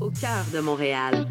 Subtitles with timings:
[0.00, 1.26] au cœur de Montréal.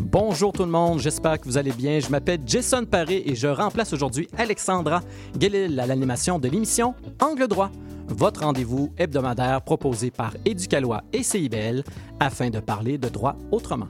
[0.00, 2.00] Bonjour tout le monde, j'espère que vous allez bien.
[2.00, 5.02] Je m'appelle Jason Paré et je remplace aujourd'hui Alexandra
[5.36, 7.70] Guélil à l'animation de l'émission Angle droit,
[8.08, 11.84] votre rendez-vous hebdomadaire proposé par Éducalois et CIBL
[12.18, 13.88] afin de parler de droit autrement.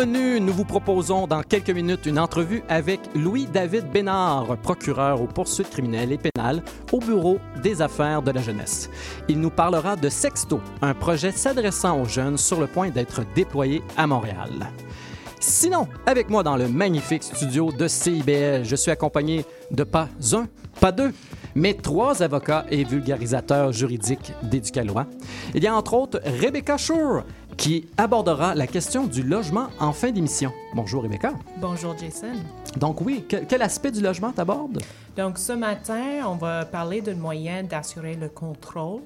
[0.00, 5.68] Menu, nous vous proposons dans quelques minutes une entrevue avec Louis-David Bénard, procureur aux poursuites
[5.68, 8.88] criminelles et pénales au Bureau des affaires de la jeunesse.
[9.28, 13.82] Il nous parlera de Sexto, un projet s'adressant aux jeunes sur le point d'être déployé
[13.98, 14.70] à Montréal.
[15.38, 20.46] Sinon, avec moi dans le magnifique studio de CIBL, je suis accompagné de pas un,
[20.80, 21.12] pas deux,
[21.54, 25.06] mais trois avocats et vulgarisateurs juridiques d'Éducalois.
[25.54, 27.24] Il y a entre autres Rebecca Schur,
[27.60, 30.50] qui abordera la question du logement en fin d'émission.
[30.74, 31.34] Bonjour Rebecca.
[31.60, 32.32] Bonjour Jason.
[32.78, 34.82] Donc oui, quel, quel aspect du logement t'abordes?
[35.14, 39.02] Donc ce matin, on va parler d'un moyen d'assurer le contrôle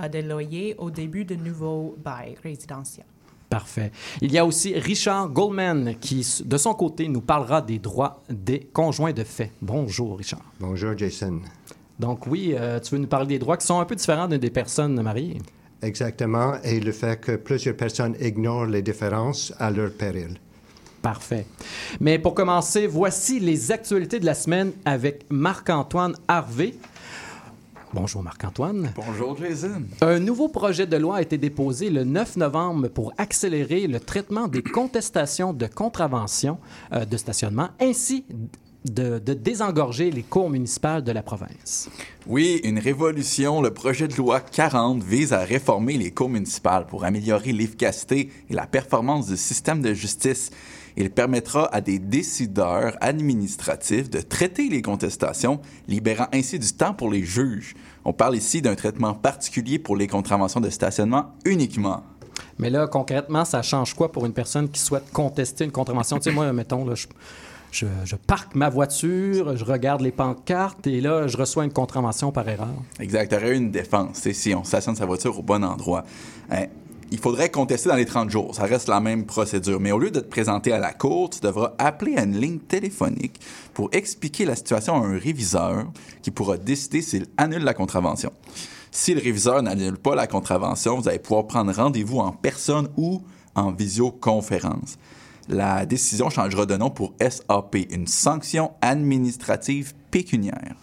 [0.00, 3.06] euh, des loyers au début de nouveaux bails résidentiels.
[3.50, 3.90] Parfait.
[4.20, 8.60] Il y a aussi Richard Goldman qui, de son côté, nous parlera des droits des
[8.72, 9.50] conjoints de fait.
[9.60, 10.44] Bonjour Richard.
[10.60, 11.40] Bonjour Jason.
[11.98, 14.50] Donc oui, euh, tu veux nous parler des droits qui sont un peu différents des
[14.50, 15.38] personnes mariées?
[15.82, 20.38] Exactement, et le fait que plusieurs personnes ignorent les différences à leur péril.
[21.02, 21.46] Parfait.
[22.00, 26.74] Mais pour commencer, voici les actualités de la semaine avec Marc-Antoine Harvey.
[27.92, 28.92] Bonjour Marc-Antoine.
[28.96, 29.82] Bonjour Jason.
[30.00, 34.48] Un nouveau projet de loi a été déposé le 9 novembre pour accélérer le traitement
[34.48, 36.58] des contestations de contravention
[36.92, 38.24] euh, de stationnement ainsi
[38.90, 41.88] de, de, désengorger les cours municipales de la province.
[42.26, 43.60] Oui, une révolution.
[43.60, 48.54] Le projet de loi 40 vise à réformer les cours municipales pour améliorer l'efficacité et
[48.54, 50.50] la performance du système de justice.
[50.96, 57.10] Il permettra à des décideurs administratifs de traiter les contestations, libérant ainsi du temps pour
[57.10, 57.74] les juges.
[58.04, 62.02] On parle ici d'un traitement particulier pour les contraventions de stationnement uniquement.
[62.58, 66.16] Mais là, concrètement, ça change quoi pour une personne qui souhaite contester une contravention?
[66.18, 67.06] tu sais, moi, mettons, là, je,
[67.70, 72.48] je, parque ma voiture, je regarde les pancartes et là, je reçois une contravention par
[72.48, 72.74] erreur.
[73.00, 73.28] Exact.
[73.28, 76.04] Tu aurais eu une défense si on stationne sa voiture au bon endroit.
[76.50, 76.66] Hein,
[77.12, 78.54] il faudrait contester dans les 30 jours.
[78.54, 79.78] Ça reste la même procédure.
[79.78, 82.58] Mais au lieu de te présenter à la cour, tu devras appeler à une ligne
[82.58, 83.40] téléphonique
[83.74, 85.86] pour expliquer la situation à un réviseur
[86.22, 88.32] qui pourra décider s'il annule la contravention.
[88.90, 93.22] Si le réviseur n'annule pas la contravention, vous allez pouvoir prendre rendez-vous en personne ou
[93.54, 94.98] en visioconférence.
[95.48, 100.74] La décision changera de nom pour SAP, une sanction administrative pécuniaire.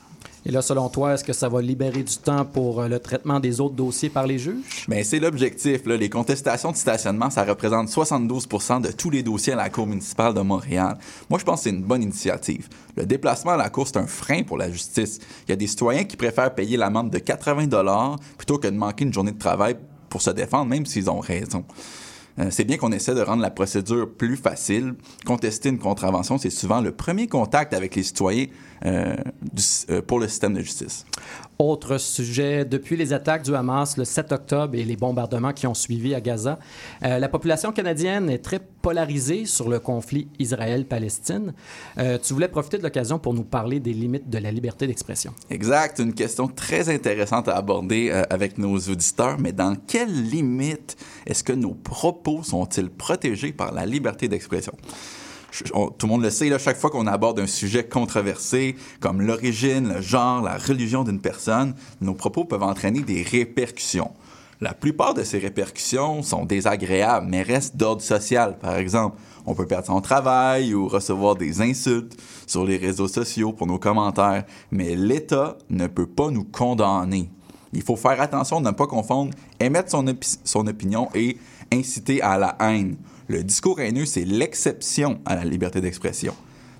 [0.45, 3.39] Et là, selon toi, est-ce que ça va libérer du temps pour euh, le traitement
[3.39, 4.85] des autres dossiers par les juges?
[4.89, 5.85] Bien, c'est l'objectif.
[5.85, 10.33] Les contestations de stationnement, ça représente 72% de tous les dossiers à la Cour municipale
[10.33, 10.97] de Montréal.
[11.29, 12.67] Moi, je pense que c'est une bonne initiative.
[12.97, 15.19] Le déplacement à la Cour, c'est un frein pour la justice.
[15.47, 19.05] Il y a des citoyens qui préfèrent payer l'amende de 80 plutôt que de manquer
[19.05, 19.77] une journée de travail
[20.09, 21.63] pour se défendre, même s'ils ont raison.
[22.39, 24.95] Euh, c'est bien qu'on essaie de rendre la procédure plus facile.
[25.25, 28.47] Contester une contravention, c'est souvent le premier contact avec les citoyens
[28.85, 31.05] euh, du, euh, pour le système de justice.
[31.59, 35.75] Autre sujet, depuis les attaques du Hamas le 7 octobre et les bombardements qui ont
[35.75, 36.57] suivi à Gaza,
[37.01, 41.53] la population canadienne est très polarisée sur le conflit Israël-Palestine.
[41.95, 45.31] Tu voulais profiter de l'occasion pour nous parler des limites de la liberté d'expression.
[45.51, 50.97] Exact, une question très intéressante à aborder avec nos auditeurs, mais dans quelles limites
[51.27, 54.73] est-ce que nos propos sont-ils protégés par la liberté d'expression?
[55.73, 59.21] On, tout le monde le sait, là, chaque fois qu'on aborde un sujet controversé, comme
[59.21, 64.11] l'origine, le genre, la religion d'une personne, nos propos peuvent entraîner des répercussions.
[64.61, 68.57] La plupart de ces répercussions sont désagréables, mais restent d'ordre social.
[68.59, 72.17] Par exemple, on peut perdre son travail ou recevoir des insultes
[72.47, 77.29] sur les réseaux sociaux pour nos commentaires, mais l'État ne peut pas nous condamner.
[77.73, 80.05] Il faut faire attention de ne pas confondre émettre son,
[80.43, 81.37] son opinion et
[81.73, 82.97] inciter à la haine.
[83.27, 86.35] Le discours haineux, c'est l'exception à la liberté d'expression.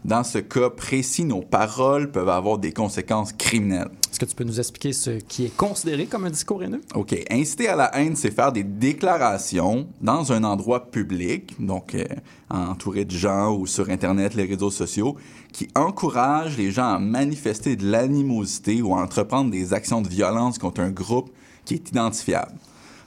[0.06, 3.90] Dans ce cas précis, nos paroles peuvent avoir des conséquences criminelles.
[4.12, 6.82] Est-ce que tu peux nous expliquer ce qui est considéré comme un discours haineux?
[6.94, 7.16] OK.
[7.32, 12.04] Inciter à la haine, c'est faire des déclarations dans un endroit public, donc euh,
[12.50, 15.16] entouré de gens ou sur Internet, les réseaux sociaux,
[15.54, 20.58] qui encouragent les gens à manifester de l'animosité ou à entreprendre des actions de violence
[20.58, 21.32] contre un groupe
[21.64, 22.52] qui est identifiable.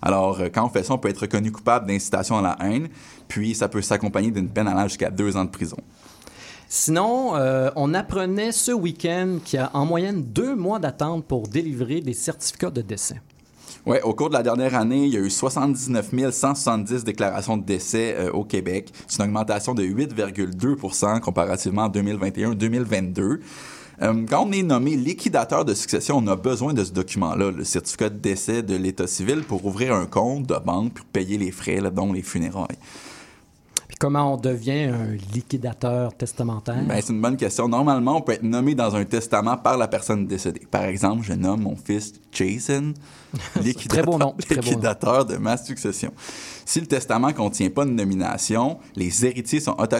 [0.06, 2.86] Alors, euh, quand on fait ça, on peut être reconnu coupable d'incitation à la haine,
[3.26, 5.78] puis ça peut s'accompagner d'une peine allant jusqu'à deux ans de prison.
[6.68, 11.48] Sinon, euh, on apprenait ce week-end qu'il y a en moyenne deux mois d'attente pour
[11.48, 13.20] délivrer des certificats de décès.
[13.84, 17.64] Oui, au cours de la dernière année, il y a eu 79 170 déclarations de
[17.64, 18.92] décès euh, au Québec.
[19.08, 23.40] C'est une augmentation de 8,2% comparativement à 2021-2022.
[24.02, 27.64] Euh, quand on est nommé liquidateur de succession, on a besoin de ce document-là, le
[27.64, 31.50] certificat de décès de l'État civil, pour ouvrir un compte de banque pour payer les
[31.50, 32.78] frais, là, dont les funérailles.
[33.98, 36.82] Comment on devient un liquidateur testamentaire?
[36.87, 37.66] Ben, c'est une bonne question.
[37.66, 40.66] Normalement, on peut être nommé dans un testament par la personne décédée.
[40.70, 42.93] Par exemple, je nomme mon fils Jason
[43.62, 44.69] liquidateur, Très beau nom, très beau nom.
[44.69, 46.12] liquidateur de ma succession.
[46.66, 49.96] Si le testament contient pas de nomination, les héritiers sont auto-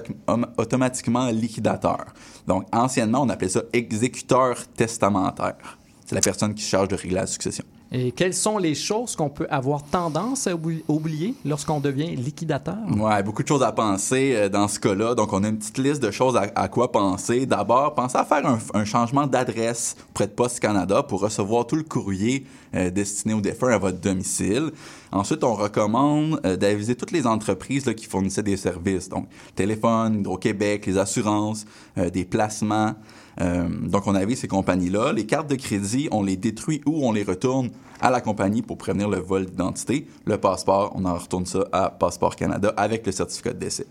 [0.59, 2.07] automatiquement liquidateurs.
[2.47, 5.79] Donc, anciennement, on appelait ça exécuteur testamentaire.
[6.05, 7.65] C'est la personne qui se charge de régler la succession.
[7.93, 12.77] Et quelles sont les choses qu'on peut avoir tendance à oubli- oublier lorsqu'on devient liquidateur?
[12.91, 15.15] Ouais, beaucoup de choses à penser euh, dans ce cas-là.
[15.15, 17.47] Donc, on a une petite liste de choses à, quoi penser.
[17.47, 18.43] D'abord, pensez à faire
[18.75, 22.45] un, changement d'adresse auprès de Poste Canada pour recevoir tout le courrier
[22.75, 24.73] euh, destiné aux défunts à votre domicile.
[25.17, 29.09] Ensuite, on recommande euh, d'aviser toutes les entreprises qui fournissaient des services.
[29.09, 31.65] Donc, téléphone, Hydro-Québec, les assurances,
[31.97, 32.95] euh, des placements.
[33.41, 35.15] Euh, donc, on avise ces compagnies-là.
[35.15, 37.71] Les cartes de crédit, on les détruit ou on les retourne
[38.03, 40.07] à la compagnie pour prévenir le vol d'identité.
[40.27, 43.87] Le passeport, on en retourne ça à Passeport Canada avec le certificat de décès.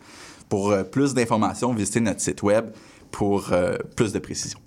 [0.47, 2.65] Pour plus d'informations, visitez notre site web
[3.09, 3.51] pour
[3.95, 4.59] plus de précision.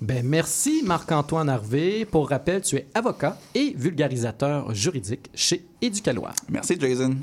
[0.00, 2.04] Ben, merci Marc-Antoine Harvé.
[2.04, 6.32] Pour rappel, tu es avocat et vulgarisateur juridique chez Éducalois.
[6.48, 7.16] Merci, Jason.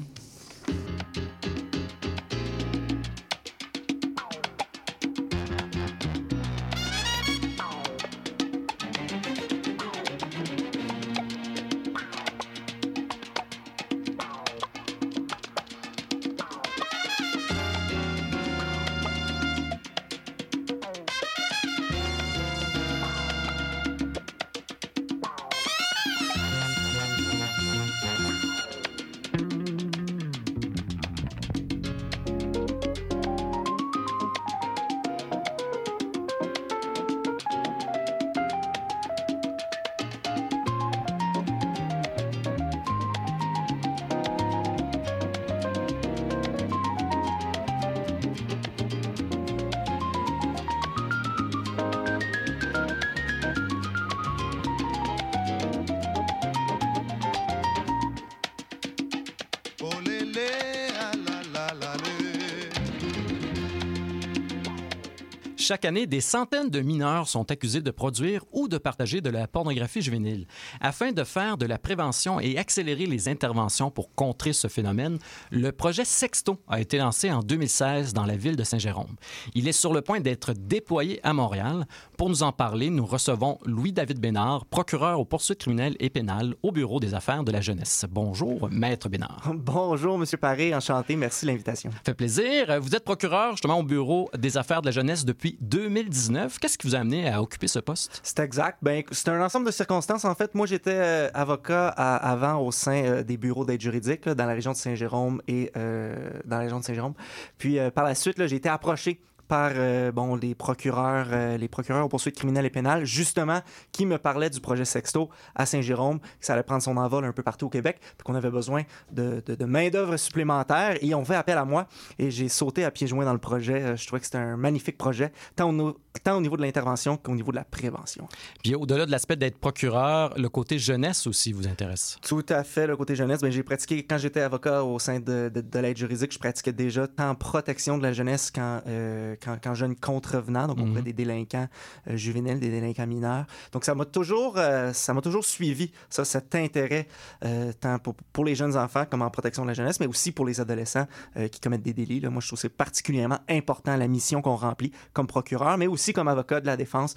[65.61, 69.47] Chaque année, des centaines de mineurs sont accusés de produire ou de partager de la
[69.47, 70.47] pornographie juvénile.
[70.79, 75.19] Afin de faire de la prévention et accélérer les interventions pour contrer ce phénomène,
[75.51, 79.15] le projet Sexto a été lancé en 2016 dans la ville de Saint-Jérôme.
[79.53, 81.85] Il est sur le point d'être déployé à Montréal.
[82.17, 86.71] Pour nous en parler, nous recevons Louis-David Bénard, procureur aux poursuites criminelles et pénales au
[86.71, 88.05] Bureau des affaires de la jeunesse.
[88.09, 89.51] Bonjour, Maître Bénard.
[89.53, 91.91] Bonjour, Monsieur Paré, enchanté, merci de l'invitation.
[92.05, 92.79] Fait plaisir.
[92.81, 96.59] Vous êtes procureur justement au Bureau des affaires de la jeunesse depuis 2019.
[96.59, 98.21] Qu'est-ce qui vous a amené à occuper ce poste?
[98.23, 98.60] C'est exact.
[98.81, 100.25] Ben, c'est un ensemble de circonstances.
[100.25, 104.45] En fait, moi, j'étais euh, avocat avant au sein euh, des bureaux d'aide juridique dans
[104.45, 107.13] la région de Saint-Jérôme et euh, dans la région de Saint-Jérôme.
[107.57, 109.19] Puis, par la suite, j'ai été approché
[109.51, 113.59] par euh, bon, les procureurs, euh, les procureurs aux poursuites criminelles et pénales, justement,
[113.91, 117.33] qui me parlaient du projet Sexto à Saint-Jérôme, que ça allait prendre son envol un
[117.33, 120.97] peu partout au Québec, puis qu'on avait besoin de, de, de main-d'œuvre supplémentaire.
[121.01, 123.81] Et ont fait appel à moi et j'ai sauté à pieds joints dans le projet.
[123.81, 127.17] Euh, Je trouvais que c'était un magnifique projet, tant au, tant au niveau de l'intervention
[127.17, 128.29] qu'au niveau de la prévention.
[128.63, 132.17] Puis au-delà de l'aspect d'être procureur, le côté jeunesse aussi vous intéresse?
[132.21, 133.41] Tout à fait, le côté jeunesse.
[133.41, 136.71] Ben, j'ai pratiqué, quand j'étais avocat au sein de, de, de l'aide juridique, je pratiquais
[136.71, 140.99] déjà tant en protection de la jeunesse qu'en euh, qu'en- qu'en jeune contrevenant, donc auprès
[140.99, 141.01] Mhm.
[141.03, 141.67] des délinquants
[142.09, 143.45] euh, juvéniles, des délinquants mineurs.
[143.71, 147.07] Donc ça m'a toujours, euh, ça m'a toujours suivi, ça, cet intérêt,
[147.45, 150.31] euh, tant pour, pour les jeunes enfants comme en protection de la jeunesse, mais aussi
[150.31, 151.07] pour les adolescents
[151.51, 152.19] qui commettent des délits.
[152.19, 152.29] Là.
[152.29, 156.13] Moi, je trouve que c'est particulièrement important la mission qu'on remplit comme procureur, mais aussi
[156.13, 157.13] comme avocat de la défense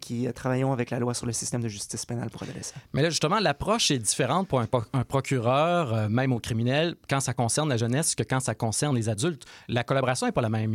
[0.00, 2.80] qui travaillons avec la loi sur le système de justice pénale pour adolescents.
[2.92, 7.68] Mais là, justement, l'approche est différente pour un, procureur, même au criminel, quand ça concerne
[7.68, 9.44] la jeunesse, que quand ça concerne les adultes.
[9.68, 10.72] La collaboration n'est pas la même.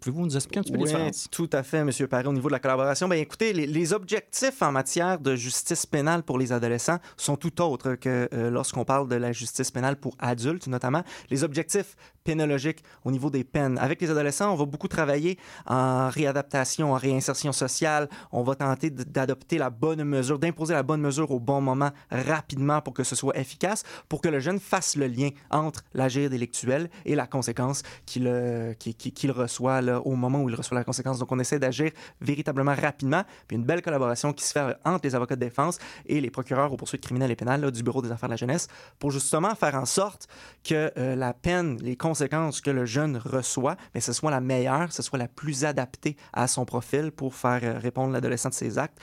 [0.00, 1.28] Pouvez-vous nous expliquer un petit peu Oui, les différences?
[1.30, 1.90] tout à fait, M.
[2.08, 2.26] Paré.
[2.26, 6.22] Au niveau de la collaboration, ben, écoutez, les, les objectifs en matière de justice pénale
[6.22, 10.14] pour les adolescents sont tout autres que euh, lorsqu'on parle de la justice pénale pour
[10.18, 11.02] adultes, notamment.
[11.30, 13.78] Les objectifs pénologiques au niveau des peines.
[13.78, 18.08] Avec les adolescents, on va beaucoup travailler en réadaptation, en réinsertion sociale.
[18.30, 22.80] On va tenter d'adopter la bonne mesure, d'imposer la bonne mesure au bon moment, rapidement,
[22.82, 26.90] pour que ce soit efficace, pour que le jeune fasse le lien entre l'agir délictuel
[27.06, 31.18] et la conséquence qu'il euh, qu'il reçoit là, au moment où il reçoit la conséquence.
[31.18, 35.14] Donc, on essaie d'agir véritablement rapidement, puis une belle collaboration qui se fait entre les
[35.14, 38.28] avocats de défense et les procureurs aux poursuites criminelles et pénales du Bureau des affaires
[38.28, 40.28] de la jeunesse pour justement faire en sorte
[40.64, 44.92] que euh, la peine, les conséquences que le jeune reçoit, mais ce soit la meilleure,
[44.92, 48.78] ce soit la plus adaptée à son profil pour faire euh, répondre l'adolescent de ses
[48.78, 48.98] actes,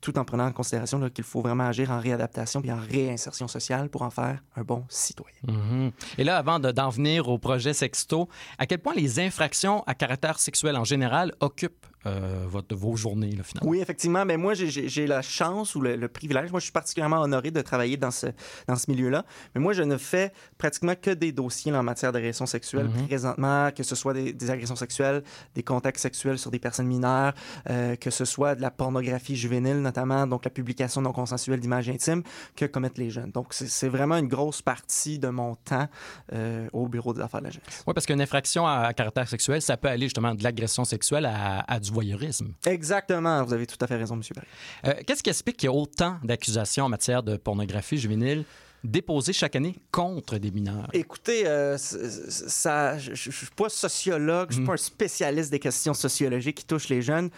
[0.00, 3.88] tout en prenant en considération qu'il faut vraiment agir en réadaptation puis en réinsertion sociale
[3.90, 5.36] pour en faire un bon citoyen.
[5.46, 5.90] Mhm.
[6.18, 8.28] Et là, avant de- d'en venir au projet Sexto,
[8.58, 13.32] à quel point les infractions à caractère sexuel en général occupent euh, votre, vos journées,
[13.32, 13.70] là, finalement?
[13.70, 14.24] Oui, effectivement.
[14.24, 16.50] Mais moi, j'ai- la chance ou le, le privilège.
[16.50, 18.26] Moi, je suis particulièrement honoré de travailler dans ce,
[18.68, 19.24] dans ce milieu-là.
[19.54, 23.06] Mais moi, je ne fais pratiquement que des dossiers en matière d'agression sexuelle Mhm.
[23.06, 25.22] présentement, que ce soit des, des agressions sexuelles,
[25.54, 27.34] des contacts sexuels sur des personnes mineures,
[27.68, 31.88] euh, que ce soit de la pornographie juvénile, notamment, donc la publication non consensuelle d'images
[31.88, 32.22] intimes
[32.56, 33.30] que commettent les jeunes.
[33.30, 35.88] Donc, c'est vraiment une grosse partie de mon temps
[36.32, 37.84] euh, au Bureau des affaires de la jeunesse.
[37.86, 41.26] Oui, parce qu'une infraction à, à caractère sexuel, ça peut aller justement de l'agression sexuelle
[41.26, 42.52] à, à du voyeurisme.
[42.66, 43.42] Exactement.
[43.44, 44.22] Vous avez tout à fait raison, M.
[44.34, 44.46] Barry.
[44.86, 48.44] Euh, Qu'est-ce qui explique qu'il y a autant d'accusations en matière de pornographie juvénile
[48.82, 50.88] déposées chaque année contre des mineurs?
[50.92, 54.66] Écoutez, euh, ça, je ne suis pas sociologue, je suis Mhm.
[54.68, 57.30] pas un spécialiste des questions sociologiques qui touchent les jeunes.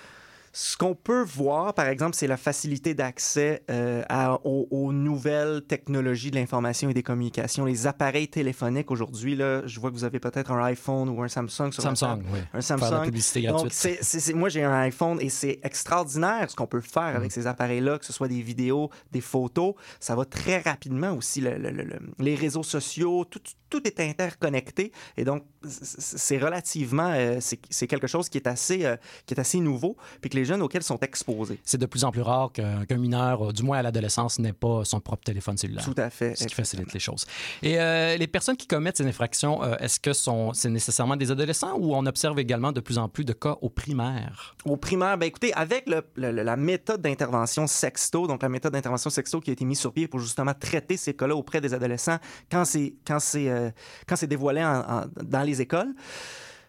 [0.54, 4.02] Ce qu'on peut voir, par exemple, c'est la facilité d'accès euh,
[4.44, 7.64] aux, aux nouvelles technologies de l'information et des communications.
[7.64, 11.28] Les appareils téléphoniques aujourd'hui, là, je vois que vous avez peut-être un iPhone ou un
[11.28, 12.38] Samsung sur Samsung, oui.
[12.52, 13.04] Un Faire de la Samsung.
[13.06, 13.99] publicité Donc, gratuite.
[14.02, 17.16] c'est- moi, j'ai un iPhone et c'est extraordinaire ce qu'on peut faire Mm.
[17.16, 19.75] avec ces appareils-là, que ce soit des vidéos, des photos.
[20.00, 21.40] Ça va très rapidement aussi.
[21.40, 23.40] le- le- le- le- les réseaux sociaux, tout,
[23.71, 24.92] tout est interconnecté.
[25.16, 27.11] Et donc, c'est relativement...
[27.14, 30.37] euh, c'est, c'est quelque chose qui est, assez, euh, qui est assez nouveau, puis que
[30.37, 31.59] les jeunes auxquels sont exposés.
[31.65, 34.85] C'est de plus en plus rare qu'un mineur, euh, du moins à l'adolescence, n'ait pas
[34.85, 35.85] son propre téléphone cellulaire.
[35.85, 36.37] Tout à fait.
[36.37, 37.25] Ce qui facilite les choses.
[37.63, 41.77] Et euh, les personnes qui commettent ces infractions, euh, est-ce que c'est nécessairement des adolescents
[41.79, 44.57] ou on observe également de plus en plus de cas au primaire?
[44.65, 48.73] Au primaire, ben écoutez, avec le- le- le- la méthode d'intervention sexto, donc la méthode
[48.73, 51.75] d'intervention sexto qui a été mise sur pied pour justement traiter ces cas-là auprès des
[51.75, 52.19] adolescents
[52.51, 53.71] quand c'est quand c'est euh,
[54.07, 55.93] quand c'est dévoilé en- en- dans les écoles.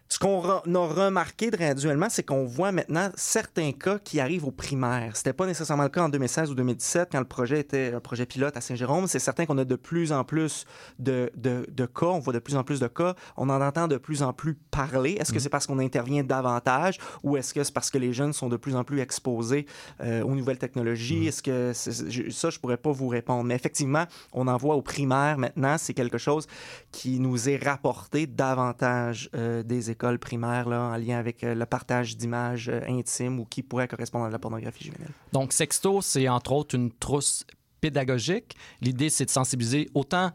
[0.08, 5.16] Ce qu'on a remarqué graduellement, c'est qu'on voit maintenant certains cas qui arrivent au primaire.
[5.16, 8.24] C'était pas nécessairement le cas en 2016 ou 2017 quand le projet était un projet
[8.24, 9.08] pilote à Saint-Jérôme.
[9.08, 10.66] C'est certain qu'on a de plus en plus
[11.00, 13.88] de, de- de cas, on voit de plus en plus de cas, on en entend
[13.88, 15.12] de plus en plus parler.
[15.18, 18.34] Est-ce que c'est parce qu'on intervient davantage ou est-ce que c'est parce que les jeunes
[18.34, 19.66] sont de plus en plus exposés
[20.00, 21.26] euh, aux nouvelles technologies?
[21.26, 21.72] Est-ce que
[22.08, 23.42] je- ça, je pourrais pas vous répondre.
[23.44, 25.76] Mais effectivement, on en voit au primaire maintenant.
[25.78, 26.46] C'est quelque chose
[26.92, 31.66] qui nous est rapporté davantage euh, des écoles primaires là, en lien avec euh, le
[31.66, 35.10] partage d'images euh, intimes ou qui pourraient correspondre à la pornographie juvénile.
[35.32, 37.44] Donc, Sexto, c'est entre autres une trousse
[37.80, 38.56] pédagogique.
[38.80, 40.30] L'idée, c'est de sensibiliser autant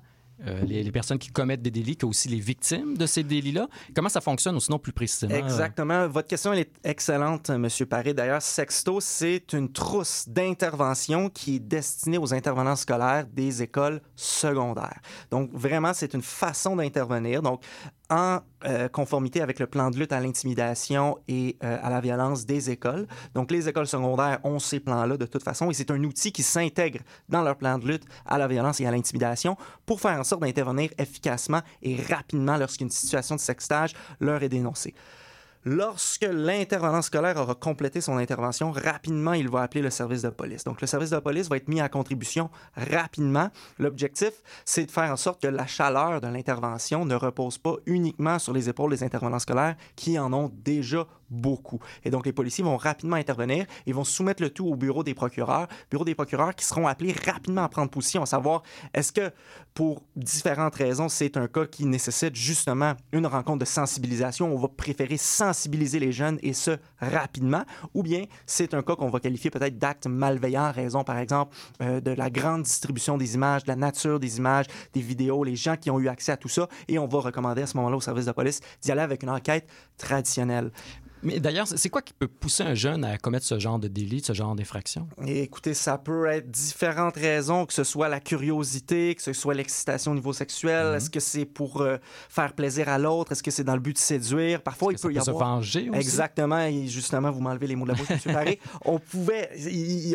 [0.48, 3.68] euh, les, les personnes qui commettent des délits que aussi les victimes de ces délits-là.
[3.94, 5.34] Comment ça fonctionne, ou sinon plus précisément?
[5.34, 6.08] euh, Exactement.
[6.08, 8.14] Votre question elle est excellente, Monsieur Paré.
[8.14, 15.02] D'ailleurs, Sexto, c'est une trousse d'intervention qui est destinée aux intervenants scolaires des écoles secondaires.
[15.30, 17.42] Donc, vraiment, c'est une façon d'intervenir.
[17.42, 17.62] Donc,
[18.10, 22.46] en euh, conformité avec le plan de lutte à l'intimidation et euh, à la violence
[22.46, 23.08] des écoles.
[23.34, 26.44] Donc, les écoles secondaires ont ces plans-là de toute façon et c'est un outil qui
[26.44, 27.00] s'intègre
[27.30, 30.42] dans leur plan de lutte à la violence et à l'intimidation pour faire en sorte
[30.42, 34.94] d'intervenir efficacement et rapidement lorsqu'une situation de sextage leur est dénoncée.
[35.72, 40.64] Lorsque l'intervenant scolaire aura complété son intervention, rapidement, il va appeler le service de police.
[40.64, 43.52] Donc, le service de police va être mis à contribution rapidement.
[43.78, 44.32] L'objectif,
[44.66, 48.52] c'est de faire en sorte que la chaleur de l'intervention ne repose pas uniquement sur
[48.52, 51.80] les épaules des intervenants scolaires qui en ont déjà beaucoup.
[52.04, 53.66] Et donc, les policiers vont rapidement intervenir.
[53.86, 57.14] Et vont soumettre le tout au bureau des procureurs, bureau des procureurs qui seront appelés
[57.26, 59.32] rapidement à prendre position, à savoir est-ce que
[59.74, 64.68] pour différentes raisons, c'est un cas qui nécessite justement une rencontre de sensibilisation, on va
[64.68, 69.50] préférer sensibiliser les jeunes et ce rapidement, ou bien c'est un cas qu'on va qualifier
[69.50, 73.76] peut-être d'acte malveillant raison, par exemple, euh, de la grande distribution des images, de la
[73.76, 77.00] nature des images, des vidéos, les gens qui ont eu accès à tout ça, et
[77.00, 79.68] on va recommander à ce moment-là au service de police d'y aller avec une enquête
[79.98, 80.72] traditionnelle.
[81.24, 84.22] Mais d'ailleurs, c'est quoi qui peut pousser un jeune à commettre ce genre de délit,
[84.24, 85.08] ce genre d'infraction?
[85.26, 90.12] Écoutez, ça peut être différentes raisons, que ce soit la curiosité, que ce soit l'excitation
[90.12, 90.88] au niveau sexuel.
[90.90, 90.96] Mhm.
[90.96, 91.98] Est-ce que c'est pour euh,
[92.30, 93.32] faire plaisir à l'autre?
[93.34, 94.62] Est-ce que c'est dans le but de séduire?
[94.62, 95.56] Parfois, il Ça peut y peut se avoir...
[95.56, 96.00] venger aussi?
[96.00, 96.60] Exactement.
[96.62, 98.20] Et justement, vous m'enlevez les mots de la bouche, M.
[98.34, 98.60] Paré.
[98.86, 99.50] on pouvait,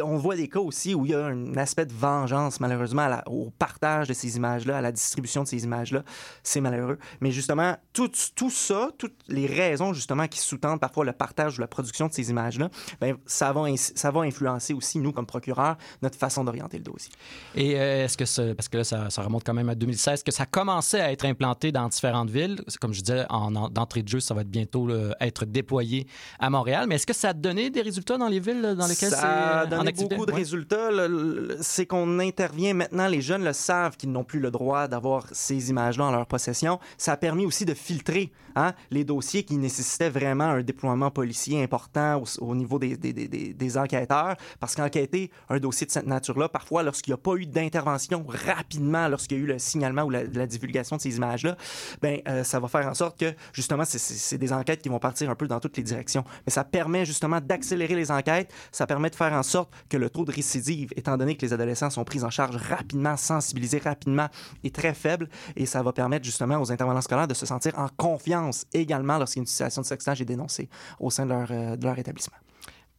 [0.02, 3.22] on voit des cas aussi où il y a un aspect de vengeance, malheureusement, la-
[3.28, 6.02] au partage de ces images-là, à la distribution de ces images-là.
[6.42, 6.98] C'est malheureux.
[7.20, 11.66] Mais justement, tout, tout ça, toutes les raisons, justement, qui sous-tendent le partage ou la
[11.66, 12.68] production de ces images-là,
[13.00, 17.10] ben, ça, va, ça va influencer aussi, nous, comme procureurs, notre façon d'orienter le dossier.
[17.56, 20.22] Et euh, est-ce que ça, parce que là, ça, ça remonte quand même à 2016,
[20.22, 22.60] que ça commençait à être implanté dans différentes villes?
[22.80, 26.06] Comme je disais, en, en- d'entrée de jeu, ça va être bientôt là, être déployé
[26.38, 26.84] à Montréal.
[26.86, 29.60] Mais est-ce que ça a donné des résultats dans les villes dans lesquelles c'est ça
[29.60, 30.14] a euh, en donné activité?
[30.14, 30.38] beaucoup de Ouais.
[30.38, 30.90] résultats.
[31.60, 35.70] C'est qu'on intervient maintenant, les jeunes le savent qu'ils n'ont plus le droit d'avoir ces
[35.70, 36.78] images-là en leur possession.
[36.98, 41.62] Ça a permis aussi de filtrer hein, les dossiers qui nécessitaient vraiment un déploiement policier
[41.62, 44.36] important au, au niveau des, des- enquêteurs.
[44.60, 49.08] Parce qu'enquêter un dossier de cette nature-là, parfois, lorsqu'il n'y a pas eu d'intervention rapidement,
[49.08, 51.56] lorsqu'il y a eu le signalement ou la, divulgation de ces images-là,
[52.02, 55.30] ben, euh, ça va faire en sorte que, justement, c'est des enquêtes qui vont partir
[55.30, 56.24] un peu dans toutes les directions.
[56.46, 58.52] Mais ça permet justement d'accélérer les enquêtes.
[58.70, 61.52] Ça permet de faire en sorte que le taux de récidive, étant donné que les
[61.52, 64.28] adolescents sont pris en charge rapidement, sensibilisés rapidement,
[64.62, 65.28] est très faible.
[65.56, 69.46] Et ça va permettre justement aux intervenants scolaires de se sentir en confiance également lorsqu'une
[69.46, 70.68] situation de sextage est dénoncée
[71.00, 72.36] au sein de leur, euh, de leur établissement.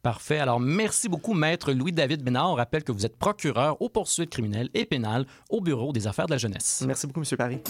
[0.02, 0.38] Parfait.
[0.38, 2.52] Alors, merci beaucoup, Maître Louis-David Bénard.
[2.52, 6.26] On rappelle que vous êtes procureur aux poursuites criminelles et pénales au Bureau des affaires
[6.26, 6.84] de la jeunesse.
[6.86, 7.36] Merci beaucoup, M.
[7.36, 7.60] Paris.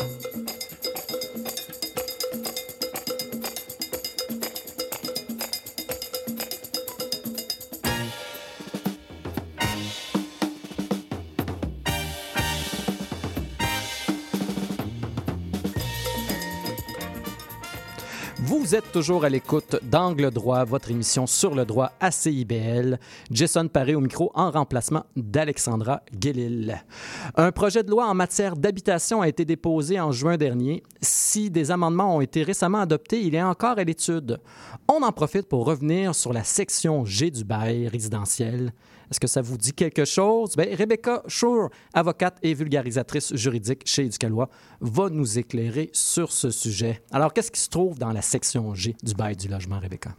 [18.66, 22.98] Vous êtes toujours à l'écoute d'Angle droit, votre émission sur le droit à CIBL.
[23.30, 26.82] Jason Paré au micro en remplacement d'Alexandra Guélil.
[27.36, 30.82] Un projet de loi en matière d'habitation a été déposé en juin dernier.
[31.00, 34.40] Si des amendements ont été récemment adoptés, il est encore à l'étude.
[34.88, 38.72] On en profite pour revenir sur la section G du bail résidentiel.
[39.10, 40.56] Est-ce que ça vous dit quelque chose?
[40.56, 44.48] Bien, Rebecca Schur, avocate et vulgarisatrice juridique chez Éducalois,
[44.80, 47.02] va nous éclairer sur ce sujet.
[47.12, 50.10] Alors, qu'est-ce qui se trouve dans la section G du bail du logement, Rebecca?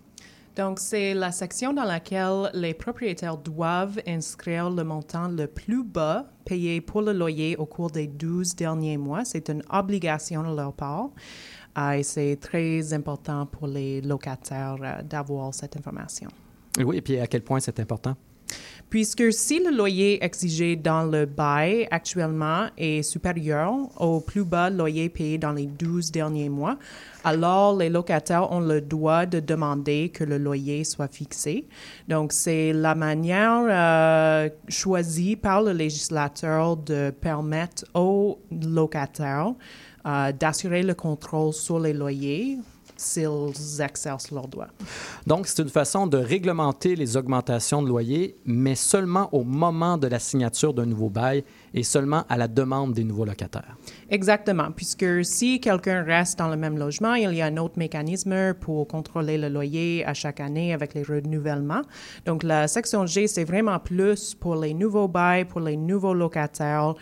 [0.55, 6.25] Donc, c'est la section dans laquelle les propriétaires doivent inscrire le montant le plus bas
[6.45, 9.23] payé pour le loyer au cours des 12 derniers mois.
[9.23, 11.09] C'est une obligation de leur part.
[11.75, 16.29] Ah, et c'est très important pour les locataires euh, d'avoir cette information.
[16.83, 18.15] Oui, et puis à quel point c'est important?
[18.89, 25.09] Puisque si le loyer exigé dans le bail actuellement est supérieur au plus bas loyer
[25.09, 26.77] payé dans les 12 derniers mois,
[27.25, 31.67] alors les locataires ont le droit de demander que le loyer soit fixé.
[32.07, 39.53] Donc, c'est la manière euh, choisie par le législateur de permettre aux locataires
[40.05, 42.57] euh, d'assurer le contrôle sur les loyers
[42.97, 44.67] s'ils exercent leurs droits.
[45.25, 50.07] Donc, c'est une façon de réglementer les augmentations de loyer, mais seulement au moment de
[50.07, 51.43] la signature d'un nouveau bail
[51.77, 53.77] et seulement à la demande des nouveaux locataires.
[54.09, 58.55] Exactement, puisque si quelqu'un reste dans le même logement, il y a un autre mécanisme
[58.55, 61.83] pour contrôler le loyer à chaque année avec les renouvellements.
[62.25, 66.95] Donc, la section G, c'est vraiment plus pour les nouveaux bails, pour les nouveaux locataires.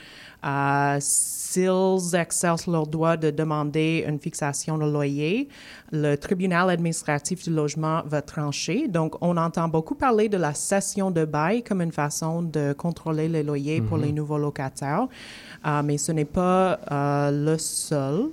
[0.45, 5.47] Euh, S'ils exercent leur droit de demander une fixation de loyer,
[5.93, 8.89] le tribunal administratif du logement va trancher.
[8.89, 13.29] Donc, on entend beaucoup parler de la cession de bail comme une façon de contrôler
[13.29, 14.64] les loyers pour les nouveaux locataires,
[15.65, 18.29] Euh, mais ce n'est pas euh, le seul.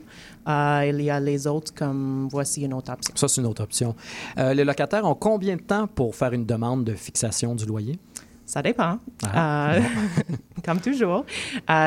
[0.48, 3.14] Euh, il y a les autres comme voici une autre option.
[3.16, 3.94] Ça, c'est une autre option.
[4.38, 7.98] Euh, les locataires ont combien de temps pour faire une demande de fixation du loyer?
[8.44, 8.98] Ça dépend.
[9.32, 9.80] Ah, Euh,
[10.64, 11.24] comme toujours.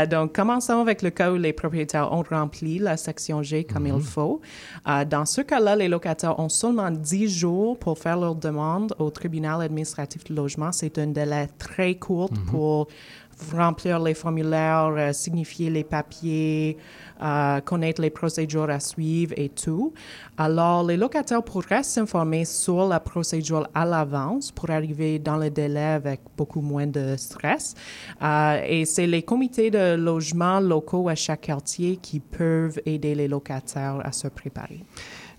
[0.10, 4.01] Donc, commençons avec le cas où les propriétaires ont rempli la section G comme il
[4.01, 4.41] faut.
[4.88, 9.12] Euh, dans ce cas-là, les locataires ont seulement 10 jours pour faire leur demande au
[9.12, 10.71] tribunal administratif du logement.
[10.71, 12.88] C'est un délai très court pour
[13.54, 16.78] remplir les formulaires, euh, signifier les papiers,
[17.21, 19.93] euh, connaître les procédures à suivre et tout.
[20.38, 25.84] Alors, les locataires pourraient s'informer sur la procédure à l'avance pour arriver dans le délai
[25.84, 27.76] avec beaucoup moins de stress.
[28.21, 33.28] Euh, et c'est les comités de logement locaux à chaque quartier qui peuvent aider les
[33.28, 34.84] locataires à se préparer.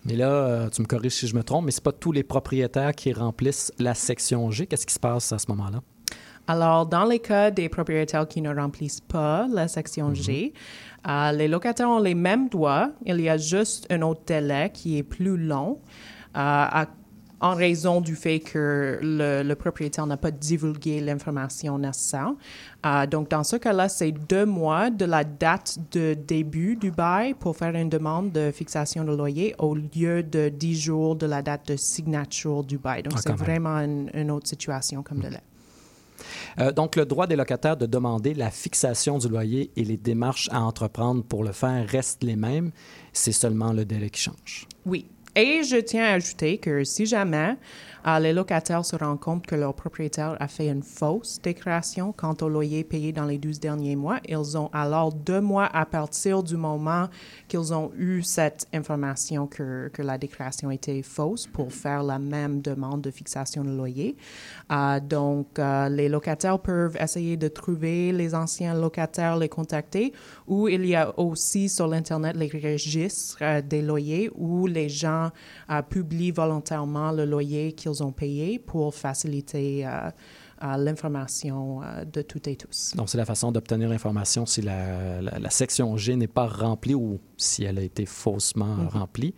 [0.04, 2.94] Mais là, tu me corriges si je me trompe, mais ce pas tous les propriétaires
[2.94, 4.66] qui remplissent la section G.
[4.66, 5.80] Qu'est-ce qui se passe à ce moment-là?
[6.48, 10.52] Alors, dans les cas des propriétaires qui ne remplissent pas la section G,
[11.08, 12.90] euh, les locataires ont les mêmes droits.
[13.04, 15.78] Il y a juste un autre délai qui est plus long.
[16.36, 16.86] Euh, à
[17.38, 22.32] en raison du fait que le, le propriétaire n'a pas divulgué l'information nécessaire.
[22.86, 27.34] Euh, donc, dans ce cas-là, c'est deux mois de la date de début du bail
[27.34, 31.42] pour faire une demande de fixation de loyer au lieu de dix jours de la
[31.42, 33.02] date de signature du bail.
[33.02, 35.40] Donc, Ah, c'est vraiment une, une autre situation comme de là.
[36.58, 40.48] Euh, donc, le droit des locataires de demander la fixation du loyer et les démarches
[40.52, 42.70] à entreprendre pour le faire restent les mêmes.
[43.12, 44.66] C'est seulement le délai qui change.
[44.84, 45.06] Oui.
[45.38, 47.58] Et je tiens à ajouter que si jamais
[48.06, 52.34] euh, les locataires se rendent compte que leur propriétaire a fait une fausse déclaration quant
[52.40, 56.42] au loyer payé dans les 12 derniers mois, ils ont alors deux mois à partir
[56.42, 57.08] du moment
[57.48, 62.62] qu'ils ont eu cette information que, que la déclaration était fausse pour faire la même
[62.62, 64.16] demande de fixation de loyer.
[64.72, 70.14] Euh, donc, euh, les locataires peuvent essayer de trouver les anciens locataires, les contacter,
[70.46, 75.25] ou il y a aussi sur l'Internet les registres euh, des loyers où les gens
[75.70, 80.10] euh, publient volontairement le loyer qu'ils ont payé pour faciliter euh,
[80.62, 82.92] euh, l'information de toutes et tous.
[82.96, 86.94] Donc, c'est la façon d'obtenir l'information si la, la- la section G n'est pas remplie
[86.94, 89.34] ou si elle a été faussement remplie.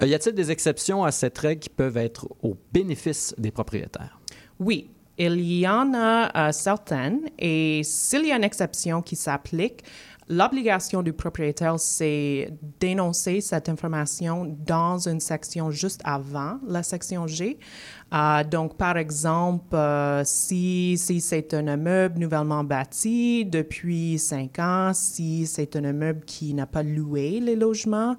[0.00, 4.20] Euh, y a-t-il des exceptions à cette règle qui peuvent être au bénéfice des propriétaires?
[4.60, 9.82] Oui, il y en a euh, certaines et s'il y a une exception qui s'applique,
[10.28, 17.58] l'obligation du propriétaire, c'est d'énoncer cette information dans une section juste avant la section G.
[18.12, 24.92] Euh, donc, par exemple, euh, si, si c'est un immeuble nouvellement bâti depuis cinq ans,
[24.94, 28.16] si c'est un immeuble qui n'a pas loué les logements,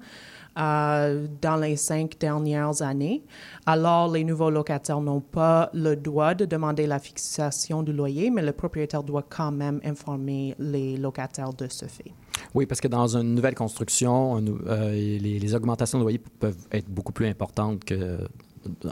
[0.58, 3.22] euh, dans les cinq dernières années,
[3.66, 8.42] alors les nouveaux locataires n'ont pas le droit de demander la fixation du loyer, mais
[8.42, 12.12] le propriétaire doit quand même informer les locataires de ce fait.
[12.54, 16.66] Oui, parce que dans une nouvelle construction, un euh, les, les augmentations de loyer peuvent
[16.70, 18.18] être beaucoup plus importantes que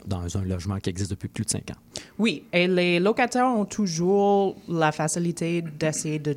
[0.07, 1.81] dans un logement qui existe depuis plus de cinq ans.
[2.19, 6.35] Oui, et les locataires ont toujours la facilité d'essayer de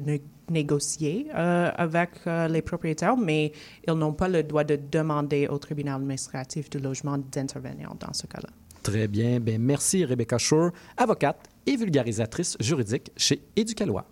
[0.49, 3.51] négocier euh, avec euh, les propriétaires, mais
[3.87, 8.27] ils n'ont pas le droit de demander au tribunal administratif du logement d'intervenir dans ce
[8.27, 8.49] cas-là.
[8.83, 9.39] Très bien.
[9.39, 14.05] Ben, merci, Rebecca Shore, avocate et vulgarisatrice juridique chez Éducalois.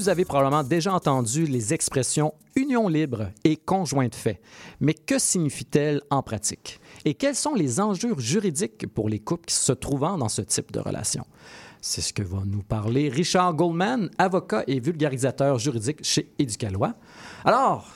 [0.00, 4.40] Vous avez probablement déjà entendu les expressions union libre et conjoint de fait.
[4.80, 6.80] Mais que signifie-t-elle en pratique?
[7.04, 10.80] Et quels sont les enjeux juridiques pour les couples se trouvant dans ce type de
[10.80, 11.26] relation?
[11.82, 16.94] C'est ce que va nous parler Richard Goldman, avocat et vulgarisateur juridique chez Éducalois.
[17.44, 17.86] Alors,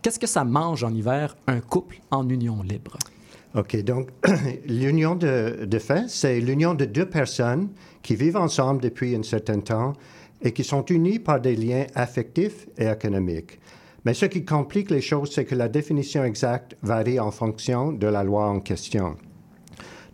[0.00, 2.98] qu'est-ce que ça mange en hiver un couple en union libre?
[3.56, 4.10] OK, donc
[4.68, 7.70] l'union de, de fait, c'est l'union de deux personnes
[8.04, 9.94] qui vivent ensemble depuis un certain temps
[10.42, 13.58] et qui sont unies par des liens affectifs et économiques.
[14.04, 18.06] Mais ce qui complique les choses, c'est que la définition exacte varie en fonction de
[18.06, 19.16] la loi en question.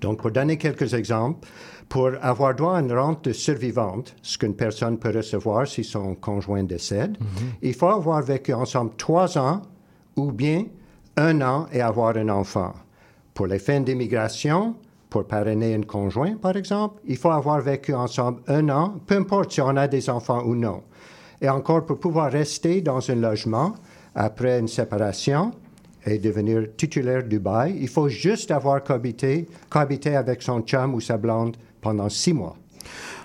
[0.01, 1.47] Donc, pour donner quelques exemples,
[1.89, 6.15] pour avoir droit à une rente de survivante, ce qu'une personne peut recevoir si son
[6.15, 7.17] conjoint décède,
[7.63, 9.63] il faut avoir vécu ensemble trois ans
[10.17, 10.65] ou bien
[11.17, 12.73] un an et avoir un enfant.
[13.35, 14.77] Pour les fins d'immigration,
[15.15, 19.53] pour parrainer un conjoint, par exemple, il faut avoir vécu ensemble un an, peu importe
[19.53, 20.83] si on a des enfants ou non.
[21.41, 23.75] Et encore, pour pouvoir rester dans un logement
[24.17, 25.53] après une séparation
[26.05, 31.01] et devenir titulaire du bail, il faut juste avoir cohabité, cohabité avec son chum ou
[31.01, 32.57] sa blonde pendant six mois.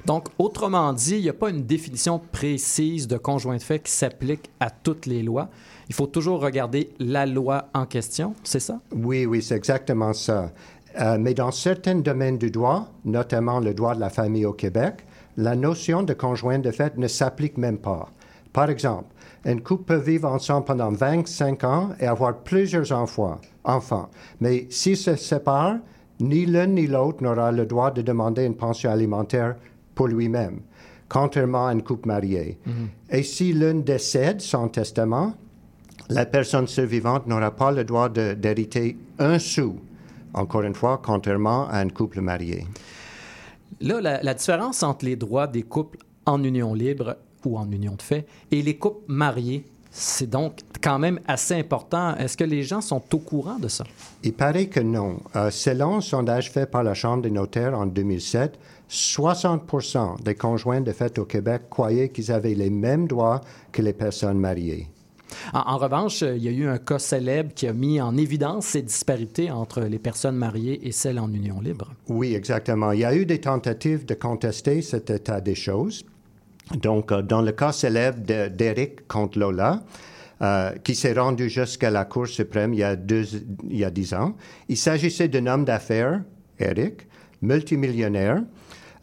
[0.06, 3.92] Donc, autrement dit, il n'y a pas une définition précise de conjoint de fait qui
[3.92, 5.50] s'applique à toutes les lois.
[5.90, 8.80] Il faut toujours regarder la loi en question, c'est ça?
[8.92, 10.52] Oui, oui, c'est exactement ça.
[11.00, 15.06] Euh, mais dans certains domaines du droit, notamment le droit de la famille au Québec,
[15.38, 18.10] la notion de conjoint de fait ne s'applique même pas.
[18.52, 19.08] Par exemple,
[19.46, 24.10] un couple peut vivre ensemble pendant 25 ans et avoir plusieurs enfants, enfants.
[24.42, 25.78] mais s'ils se séparent,
[26.20, 29.56] ni l'un ni l'autre n'aura le droit de demander une pension alimentaire
[29.96, 30.60] pour lui-même,
[31.08, 32.58] contrairement à un couple marié.
[33.10, 35.34] Et si l'un décède sans testament,
[36.10, 39.76] la personne survivante n'aura pas le droit d'hériter un sou,
[40.34, 42.66] encore une fois, contrairement à un couple marié.
[43.82, 47.96] Là, la, la différence entre les droits des couples en union libre ou en union
[47.96, 52.16] de fait et les couples mariés, c'est donc quand même assez important.
[52.16, 53.84] Est-ce que les gens sont au courant de ça?
[54.24, 55.18] Il paraît que non.
[55.36, 60.82] Euh, selon un sondage fait par la Chambre des notaires en 2007, 60 des conjoints
[60.82, 64.88] de fait au Québec croyaient qu'ils avaient les mêmes droits que les personnes mariées.
[65.54, 68.66] En, revanche, euh, il y a eu un cas célèbre qui a mis en évidence
[68.68, 71.92] ces disparités entre les personnes mariées et celles en union libre.
[72.08, 72.92] Oui, exactement.
[72.92, 76.04] Il y a eu des tentatives de contester cet état des choses.
[76.82, 79.84] Donc, euh, dans le cas célèbre de- d'Eric contre Lola,
[80.42, 83.26] euh, qui s'est rendu jusqu'à la Cour suprême il y a, deux,
[83.70, 84.36] il y a dix ans,
[84.70, 86.22] il s'agissait d'un homme d'affaires,
[86.60, 87.08] Eric,
[87.42, 88.42] multimillionnaire,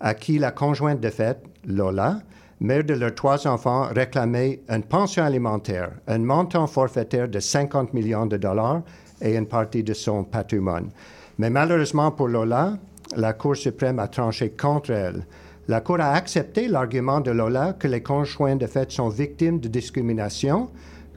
[0.01, 2.21] à qui la conjointe de fait, Lola,
[2.61, 8.27] mère de leurs trois enfants, réclamait une pension alimentaire, un montant forfaitaire de 50 millions
[8.27, 8.83] de dollars
[9.21, 10.91] et une partie de son patrimoine.
[11.39, 12.79] Mais malheureusement pour Lola,
[13.15, 15.27] la Cour suprême a tranché contre elle.
[15.69, 19.69] La Cour a accepté l'argument de Lola que les conjoints de fait sont victimes de
[19.69, 20.71] discrimination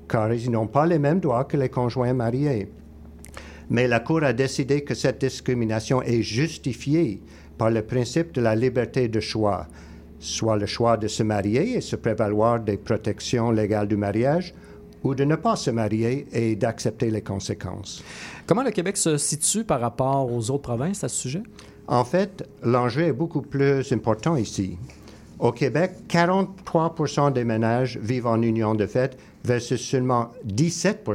[0.09, 2.67] car ils n'ont pas les mêmes droits que les conjoints mariés.
[3.69, 7.21] Mais la Cour a décidé que cette discrimination est justifiée
[7.57, 9.67] par le principe de la liberté de choix,
[10.19, 14.53] soit le choix de se marier et se prévaloir des protections légales du mariage,
[15.03, 18.03] ou de ne pas se marier et d'accepter les conséquences.
[18.45, 21.43] Comment le Québec se situe par rapport aux autres provinces à ce sujet?
[21.87, 24.77] En fait, l'enjeu est beaucoup plus important ici.
[25.39, 31.09] Au Québec, 43 des ménages vivent en union de fait versus seulement 17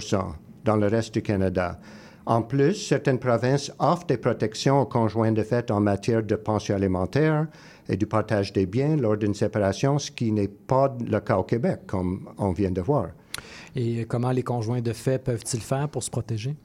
[0.65, 1.79] dans le reste du Canada.
[2.27, 6.75] En plus, certaines provinces offrent des protections aux conjoints de fait en matière de pension
[6.75, 7.47] alimentaire
[7.89, 11.43] et du partage des biens lors d'une séparation, ce qui n'est pas le cas au
[11.43, 13.09] Québec, comme on vient de voir.
[13.77, 16.57] Et comment les conjoints de fait peuvent-ils faire pour se protéger?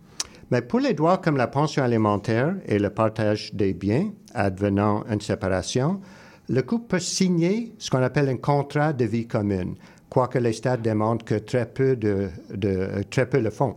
[0.50, 5.22] Mais pour les droits comme la pension alimentaire et le partage des biens advenant une
[5.22, 6.00] séparation,
[6.48, 9.76] le couple peut signer ce qu'on appelle un contrat de vie commune,
[10.10, 13.76] quoique les États demandent que très peu, de, de- très peu le font.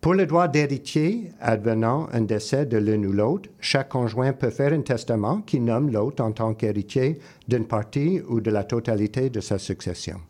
[0.00, 4.72] Pour le droit d'héritier advenant un décès de l'un ou l'autre, chaque conjoint peut faire
[4.72, 9.40] un testament qui nomme l'autre en tant qu'héritier d'une partie ou de la totalité de
[9.40, 10.20] sa succession.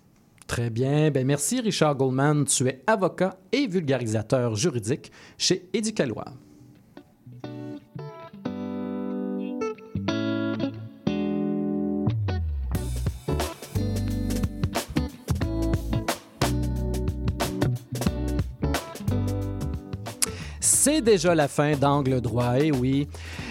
[0.46, 1.10] Très bien.
[1.10, 2.44] Ben merci, Richard Goldman.
[2.44, 6.32] Tu es avocat et vulgarisateur juridique chez Éducalois.
[20.86, 23.08] C'est déjà la fin d'Angle droit, et oui.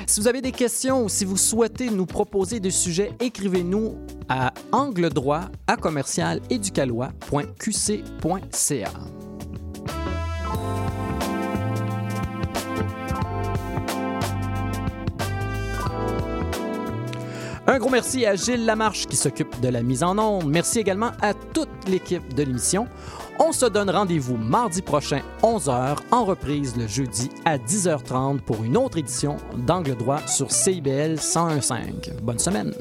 [0.08, 3.98] Si vous avez des questions ou si vous souhaitez nous proposer des sujets, écrivez-nous
[4.30, 6.40] à angle droit à commercial.
[17.68, 20.48] Un gros merci à Gilles Lamarche qui s'occupe de la mise en onde.
[20.48, 22.88] Merci également à toute l'équipe de l'émission.
[23.38, 28.78] On se donne rendez-vous mardi prochain 11h en reprise le jeudi à 10h30 pour une
[28.78, 32.14] autre édition d'Angle droit sur CIBL 1015.
[32.22, 32.74] Bonne semaine.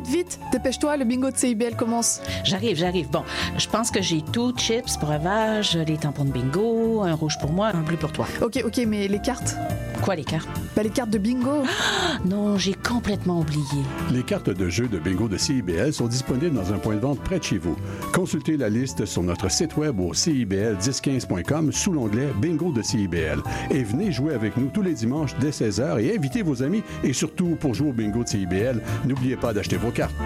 [0.00, 2.20] Vite, vite, dépêche-toi, le bingo de CIBL commence.
[2.44, 3.10] J'arrive, j'arrive.
[3.10, 3.22] Bon,
[3.58, 7.70] je pense que j'ai tout, chips, breuvage, les tampons de bingo, un rouge pour moi,
[7.74, 8.26] un bleu pour toi.
[8.40, 9.56] Ok, ok, mais les cartes?
[10.10, 10.48] Quoi, les cartes?
[10.74, 11.62] Bah, les cartes de bingo.
[11.64, 13.62] Ah, non, j'ai complètement oublié.
[14.12, 17.20] Les cartes de jeu de bingo de CIBL sont disponibles dans un point de vente
[17.20, 17.76] près de chez vous.
[18.12, 23.40] Consultez la liste sur notre site web au cibl1015.com sous l'onglet Bingo de CIBL.
[23.70, 26.82] Et venez jouer avec nous tous les dimanches dès 16h et invitez vos amis.
[27.04, 30.16] Et surtout, pour jouer au bingo de CIBL, n'oubliez pas d'acheter vos cartes.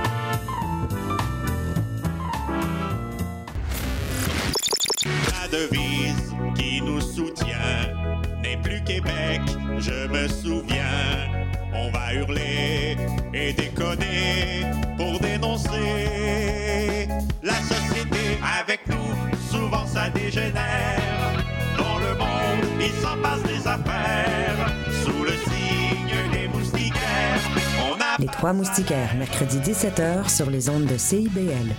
[9.84, 11.28] Je me souviens.
[11.74, 12.96] On va hurler
[13.34, 14.64] et déconner
[14.96, 17.08] pour dénoncer
[17.42, 18.38] la société.
[18.60, 19.14] Avec nous,
[19.50, 21.44] souvent ça dégénère.
[21.76, 24.72] Dans le monde, il s'en passe des affaires.
[25.02, 27.40] Sous le signe des moustiquaires,
[27.80, 31.74] on a Les Trois Moustiquaires, mercredi 17h sur les ondes de CIBL.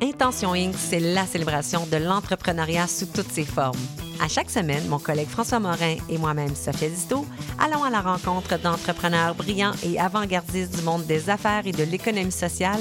[0.00, 3.78] Intention Inc., c'est la célébration de l'entrepreneuriat sous toutes ses formes.
[4.22, 7.26] À chaque semaine, mon collègue François Morin et moi-même, Sophia Disto,
[7.58, 12.30] allons à la rencontre d'entrepreneurs brillants et avant-gardistes du monde des affaires et de l'économie
[12.30, 12.78] sociale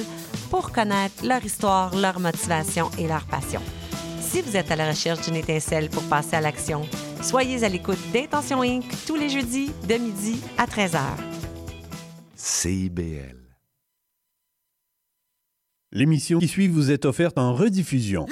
[0.51, 3.59] pour connaître leur histoire, leur motivation et leur passion.
[4.21, 6.87] Si vous êtes à la recherche d'une étincelle pour passer à l'action,
[7.23, 8.85] soyez à l'écoute d'Intention Inc.
[9.07, 10.99] tous les jeudis de midi à 13h.
[12.35, 13.35] CIBL.
[15.91, 18.27] L'émission qui suit vous est offerte en rediffusion.